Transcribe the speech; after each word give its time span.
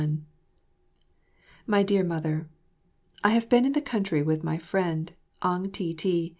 21 0.01 0.25
My 1.67 1.83
Dear 1.83 2.03
Mother, 2.03 2.47
I 3.23 3.33
have 3.33 3.49
been 3.49 3.65
in 3.65 3.73
the 3.73 3.83
country 3.83 4.23
with 4.23 4.43
my 4.43 4.57
friend 4.57 5.13
Ang 5.43 5.69
Ti 5.69 5.93
ti. 5.93 6.21